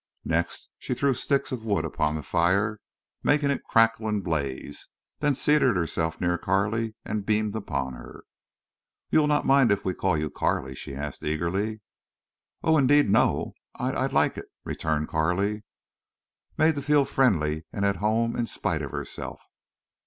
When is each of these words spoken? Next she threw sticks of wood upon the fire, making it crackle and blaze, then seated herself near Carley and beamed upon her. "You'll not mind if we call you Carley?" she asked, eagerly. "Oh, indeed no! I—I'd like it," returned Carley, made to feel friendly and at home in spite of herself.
Next 0.25 0.67
she 0.79 0.95
threw 0.95 1.13
sticks 1.13 1.51
of 1.51 1.63
wood 1.63 1.85
upon 1.85 2.15
the 2.15 2.23
fire, 2.23 2.79
making 3.21 3.51
it 3.51 3.63
crackle 3.63 4.07
and 4.07 4.23
blaze, 4.23 4.87
then 5.19 5.35
seated 5.35 5.75
herself 5.77 6.19
near 6.19 6.39
Carley 6.39 6.95
and 7.05 7.23
beamed 7.23 7.55
upon 7.55 7.93
her. 7.93 8.23
"You'll 9.11 9.27
not 9.27 9.45
mind 9.45 9.71
if 9.71 9.85
we 9.85 9.93
call 9.93 10.17
you 10.17 10.31
Carley?" 10.31 10.73
she 10.73 10.95
asked, 10.95 11.21
eagerly. 11.23 11.81
"Oh, 12.63 12.79
indeed 12.79 13.11
no! 13.11 13.53
I—I'd 13.75 14.11
like 14.11 14.39
it," 14.39 14.45
returned 14.63 15.07
Carley, 15.07 15.61
made 16.57 16.73
to 16.73 16.81
feel 16.81 17.05
friendly 17.05 17.65
and 17.71 17.85
at 17.85 17.97
home 17.97 18.35
in 18.35 18.47
spite 18.47 18.81
of 18.81 18.89
herself. 18.89 19.39